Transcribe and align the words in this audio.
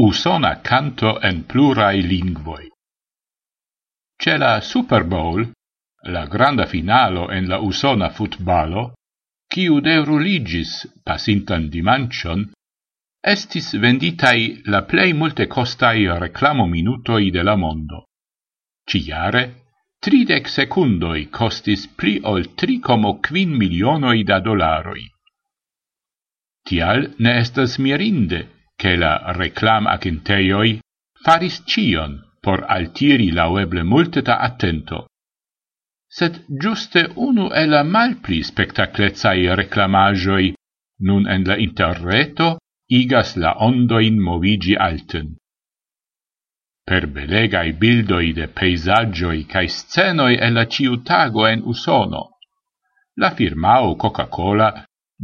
usona 0.00 0.60
canto 0.60 1.20
en 1.20 1.44
plurai 1.44 2.00
lingvoi. 2.02 2.68
Ce 4.16 4.36
la 4.36 4.60
Super 4.60 5.04
Bowl, 5.04 5.50
la 6.08 6.26
granda 6.26 6.66
finalo 6.66 7.28
en 7.30 7.48
la 7.48 7.58
usona 7.60 8.08
futbalo, 8.08 8.94
quiu 9.46 9.80
de 9.80 9.98
ruligis 10.00 10.72
pasintan 11.04 11.68
dimancion, 11.68 12.46
estis 13.20 13.72
venditai 13.76 14.62
la 14.72 14.82
plei 14.82 15.12
multe 15.12 15.46
costai 15.46 16.06
reclamo 16.24 16.66
minutoi 16.66 17.30
de 17.30 17.42
la 17.42 17.56
mondo. 17.56 18.06
Ciare, 18.88 19.42
tridec 20.00 20.48
secundoi 20.48 21.28
costis 21.28 21.86
pli 21.88 22.20
ol 22.22 22.48
3,5 22.56 23.46
milionoi 23.46 24.24
da 24.24 24.40
dolaroi. 24.40 25.04
Tial 26.64 27.14
ne 27.18 27.36
estas 27.40 27.76
mirinde, 27.78 28.59
che 28.80 28.96
la 28.96 29.32
reclam 29.36 29.84
agenteioi 29.86 30.80
faris 31.24 31.56
cion 31.70 32.12
por 32.40 32.64
altiri 32.76 33.28
laueble 33.30 33.82
multeta 33.82 34.38
attento. 34.48 34.98
Sed 36.08 36.44
giuste 36.48 37.02
unu 37.14 37.50
e 37.52 37.66
la 37.66 37.82
malpli 37.82 38.42
spectaclezai 38.42 39.54
reclamagioi 39.60 40.54
nun 41.06 41.28
en 41.28 41.44
la 41.44 41.56
interreto 41.66 42.48
igas 43.00 43.36
la 43.36 43.52
ondoin 43.68 44.16
movigi 44.18 44.74
alten. 44.88 45.36
Per 46.88 47.06
belegai 47.06 47.72
bildoi 47.82 48.32
de 48.32 48.46
peisagioi 48.48 49.44
cae 49.52 49.68
scenoi 49.68 50.34
e 50.46 50.48
la 50.50 50.64
ciutago 50.66 51.46
en 51.46 51.60
usono, 51.72 52.22
la 53.20 53.30
firmao 53.30 53.94
Coca-Cola 53.94 54.70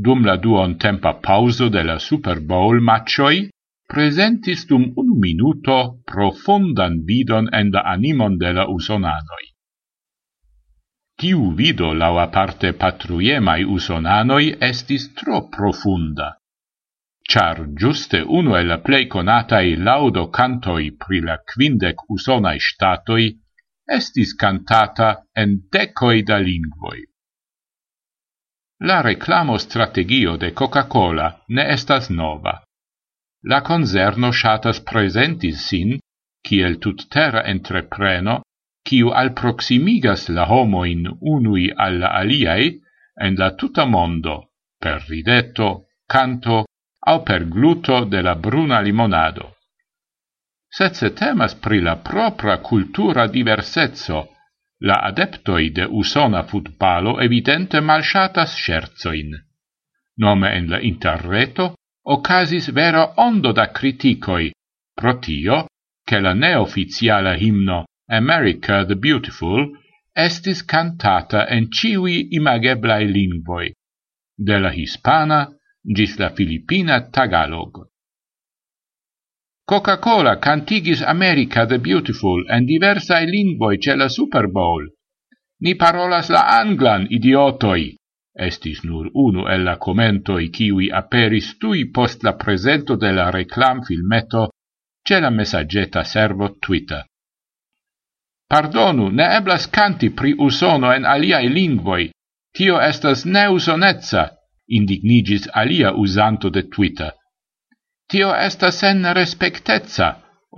dum 0.05 0.25
la 0.29 0.37
duon 0.37 0.77
tempa 0.77 1.13
pauso 1.27 1.69
de 1.69 1.83
la 1.83 1.99
Super 1.99 2.41
Bowl 2.41 2.81
matchoi, 2.81 3.49
presentis 3.89 4.67
dum 4.69 4.85
un 5.03 5.19
minuto 5.25 5.77
profundan 6.05 7.03
vidon 7.09 7.49
en 7.53 7.71
la 7.73 7.83
animon 7.95 8.37
de 8.39 8.53
la 8.53 8.67
usonanoi. 8.69 9.47
Tiu 11.17 11.53
vido 11.57 11.95
lau 11.95 12.19
aparte 12.21 12.75
patruiemai 12.77 13.63
usonanoi 13.65 14.53
estis 14.61 15.15
tro 15.17 15.49
profunda, 15.49 16.29
char 17.31 17.65
giuste 17.81 18.21
uno 18.39 18.57
el 18.61 18.69
la 18.69 18.79
plei 18.79 19.07
conatai 19.07 19.77
laudo 19.77 20.29
cantoi 20.29 20.93
pri 20.93 21.21
la 21.21 21.39
quindec 21.49 22.05
usonai 22.09 22.59
statoi 22.61 23.27
estis 23.99 24.35
cantata 24.35 25.09
en 25.35 25.57
decoi 25.73 26.23
da 26.23 26.39
lingvoi. 26.39 27.01
La 28.85 29.01
reclamo 29.01 29.57
strategio 29.57 30.37
de 30.37 30.53
Coca-Cola 30.53 31.45
ne 31.49 31.73
estas 31.73 32.11
nova. 32.11 32.63
La 33.49 33.63
concerno 33.63 34.33
shatas 34.33 34.83
presenti 34.85 35.53
sin 35.53 35.99
kiel 36.43 36.77
tuttera 36.79 37.43
entrepreno 37.45 38.43
kiu 38.85 39.09
alproximigas 39.09 40.29
la 40.29 40.45
homo 40.45 40.85
in 40.85 41.09
unui 41.21 41.73
alla 41.75 42.13
aliai 42.21 42.69
en 43.17 43.35
la 43.39 43.51
tuta 43.55 43.85
mondo 43.85 44.51
per 44.79 45.03
rideto, 45.09 45.87
canto 46.07 46.67
au 47.07 47.23
per 47.23 47.49
gluto 47.49 48.05
de 48.05 48.21
la 48.23 48.35
bruna 48.35 48.81
limonado. 48.81 49.55
Sed 50.69 50.93
se 50.93 51.13
temas 51.15 51.55
pri 51.55 51.81
la 51.81 51.97
propra 51.97 52.59
cultura 52.59 53.27
diversezzo 53.27 54.36
La 54.81 55.01
adeptoi 55.09 55.71
de 55.71 55.87
usona 55.89 56.43
futbalo 56.43 57.19
evidente 57.21 57.81
malshatas 57.81 58.57
scherzoin. 58.57 59.33
Nome 60.19 60.49
en 60.57 60.69
la 60.69 60.81
interreto 60.81 61.75
ocasis 62.05 62.71
vera 62.73 63.15
ondo 63.17 63.53
da 63.53 63.71
criticoi, 63.71 64.53
pro 64.95 65.19
tio 65.19 65.67
che 66.05 66.21
la 66.21 66.35
neoficiala 66.35 67.35
himno 67.37 67.85
America 68.09 68.85
the 68.85 68.97
Beautiful 68.97 69.79
estis 70.15 70.63
cantata 70.65 71.47
en 71.49 71.69
ciui 71.71 72.29
imageblai 72.39 73.05
lingvoi, 73.11 73.73
de 74.37 74.59
la 74.59 74.71
hispana 74.71 75.49
gis 75.83 76.19
la 76.19 76.31
filipina 76.31 77.01
tagalog. 77.11 77.89
Coca-Cola 79.69 80.39
cantigis 80.39 81.03
America 81.03 81.67
the 81.67 81.79
Beautiful 81.81 82.45
en 82.49 82.65
diversae 82.65 83.27
lingvoi 83.27 83.79
ce 83.79 83.97
la 83.97 84.09
Super 84.09 84.47
Bowl. 84.47 84.87
Ni 85.59 85.75
parolas 85.75 86.29
la 86.29 86.45
anglan, 86.61 87.07
idiotoi! 87.11 87.97
Estis 88.39 88.85
nur 88.85 89.11
unu 89.13 89.49
el 89.49 89.65
la 89.65 89.77
commentoi 89.77 90.51
kiwi 90.51 90.87
aperis 91.01 91.59
tui 91.59 91.91
post 91.91 92.23
la 92.23 92.37
presento 92.37 92.95
de 92.95 93.11
la 93.11 93.31
reclam 93.31 93.83
filmeto 93.83 94.51
ce 95.03 95.19
la 95.19 95.31
messaggeta 95.31 96.05
servo 96.05 96.55
Twitter. 96.61 97.03
Pardonu, 98.47 99.11
ne 99.11 99.27
eblas 99.35 99.67
canti 99.67 100.11
pri 100.11 100.35
usono 100.39 100.93
en 100.93 101.05
aliai 101.05 101.49
lingvoi. 101.49 102.11
Tio 102.55 102.79
estas 102.79 103.25
ne 103.25 103.49
usonezza, 103.49 104.31
indignigis 104.67 105.51
alia 105.53 105.91
usanto 105.93 106.51
de 106.51 106.69
Twitter. 106.69 107.11
Tio 108.07 108.31
estas 108.39 108.77
sen 108.79 109.03
respectezza, 109.19 110.09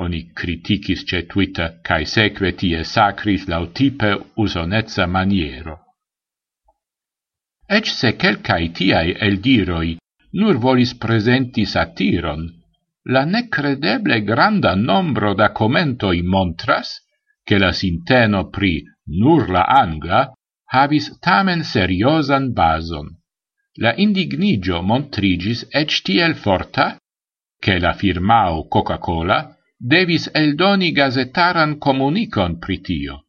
oni 0.05 0.19
criticis 0.37 1.05
cetuita, 1.09 1.69
cae 1.83 2.05
seque 2.05 2.53
tie 2.61 2.83
sacris 2.85 3.47
lautipe 3.49 4.11
usonezza 4.37 5.07
maniero. 5.07 5.79
Ec 7.69 7.89
se 7.89 8.13
quelcae 8.21 8.69
tiae 8.77 9.17
eldiroi 9.29 9.97
nur 10.41 10.61
volis 10.61 10.93
presenti 11.05 11.65
satiron, 11.65 12.45
la 13.15 13.25
necredeble 13.25 14.21
granda 14.29 14.75
nombro 14.75 15.35
da 15.35 15.51
commentoi 15.53 16.23
montras 16.23 17.01
che 17.45 17.59
la 17.59 17.73
sinteno 17.73 18.49
pri 18.51 18.85
nur 19.21 19.49
la 19.49 19.65
angla 19.65 20.33
habis 20.77 21.11
tamen 21.19 21.65
seriosan 21.65 22.53
bason. 22.53 23.09
La 23.81 23.95
indignigio 23.97 24.83
montrigis 24.83 25.65
ec 25.73 26.03
tiel 26.05 26.35
forta 26.35 26.99
che 27.59 27.79
la 27.79 27.93
firmao 27.93 28.67
Coca-Cola 28.69 29.57
devis 29.77 30.31
eldoni 30.33 30.93
gazetaran 30.93 31.79
comunicon 31.79 32.59
pritio. 32.59 33.25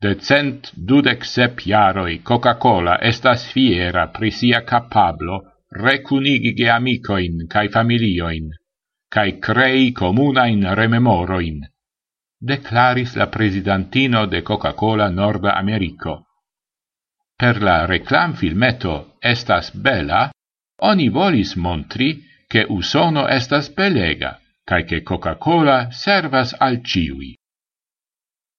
De 0.00 0.16
cent 0.16 0.70
dudec 0.74 1.24
sep 1.24 1.60
jaroi 1.60 2.22
Coca-Cola 2.22 2.98
estas 3.00 3.44
fiera 3.52 4.08
pri 4.08 4.30
sia 4.30 4.62
capablo 4.64 5.64
recunigige 5.68 6.68
amicoin 6.70 7.46
cae 7.46 7.68
familioin, 7.68 8.48
cae 9.08 9.38
crei 9.38 9.92
comunain 9.92 10.64
rememoroin, 10.74 11.60
declaris 12.40 13.14
la 13.16 13.26
presidentino 13.28 14.26
de 14.26 14.42
Coca-Cola 14.42 15.10
Norda 15.10 15.54
Americo. 15.54 16.26
Per 17.36 17.62
la 17.62 17.84
reclam 17.86 18.34
filmeto 18.34 19.16
Estas 19.20 19.70
Bella, 19.74 20.30
oni 20.82 21.08
volis 21.08 21.54
montri 21.56 22.29
che 22.50 22.66
Usono 22.68 23.28
estas 23.28 23.70
belega, 23.70 24.40
cae 24.64 24.82
che 24.82 25.02
Coca-Cola 25.02 25.92
servas 25.92 26.52
al 26.58 26.82
ciui. 26.82 27.38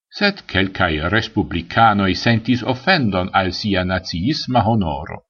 Sed 0.08 0.46
quelcae 0.46 1.10
republicanoi 1.10 2.16
sentis 2.16 2.62
offendon 2.62 3.28
al 3.34 3.52
sia 3.52 3.84
naziisma 3.84 4.64
honoro. 4.66 5.26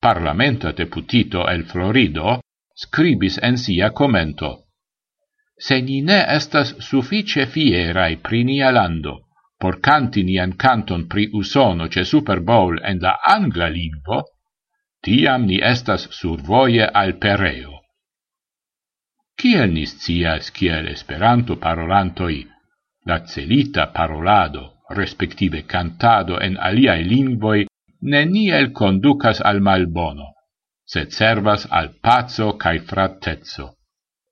Parlamento 0.00 0.72
deputito 0.72 1.46
el 1.46 1.62
Florido 1.64 2.40
scribis 2.74 3.38
en 3.38 3.56
sia 3.56 3.92
commento 3.92 4.66
Se 5.54 5.80
ni 5.80 6.00
ne 6.02 6.24
estas 6.26 6.74
suffice 6.78 7.46
fierai 7.46 8.16
pri 8.16 8.42
nia 8.42 8.70
lando, 8.72 9.28
por 9.56 9.78
canti 9.78 10.24
nian 10.24 10.56
canton 10.56 11.06
pri 11.06 11.28
usono 11.32 11.86
ce 11.86 12.02
Super 12.04 12.40
Bowl 12.40 12.80
en 12.82 12.98
la 12.98 13.20
angla 13.22 13.68
lingvo, 13.68 14.24
tiam 15.04 15.46
ni 15.46 15.60
estas 15.62 16.08
survoje 16.20 16.86
al 17.02 17.16
pereo. 17.18 17.80
Kiel 19.40 19.72
ni 19.72 19.86
scias 19.86 20.50
kiel 20.50 20.88
esperanto 20.88 21.56
parolantoi 21.56 22.40
la 23.06 23.20
celita 23.26 23.86
parolado, 23.92 24.62
respektive 24.90 25.62
cantado 25.66 26.38
en 26.40 26.56
aliae 26.58 27.02
lingvoi, 27.02 27.66
neniel 28.02 28.72
conducas 28.72 29.40
al 29.40 29.60
malbono, 29.60 30.28
sed 30.84 31.10
servas 31.10 31.66
al 31.70 31.88
pazzo 32.02 32.52
cae 32.58 32.80
fratezzo. 32.80 33.74